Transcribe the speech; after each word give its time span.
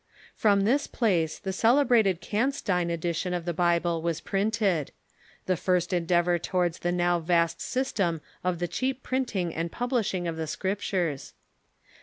From 0.35 0.61
this 0.61 0.87
place 0.87 1.37
the 1.37 1.53
celebrated 1.53 2.21
Canstein 2.21 2.89
edition 2.89 3.35
of 3.35 3.45
the 3.45 3.53
Bible 3.53 4.01
was 4.01 4.19
printed— 4.19 4.91
the 5.45 5.55
first 5.55 5.93
endeavor 5.93 6.39
towards 6.39 6.79
the 6.79 6.91
now 6.91 7.19
vast 7.19 7.61
system 7.61 8.19
of 8.43 8.57
the 8.57 8.67
cheap 8.67 9.03
printing 9.03 9.53
and 9.53 9.71
publish 9.71 10.15
ing 10.15 10.27
of 10.27 10.37
the 10.37 10.47
Scriptures. 10.47 11.33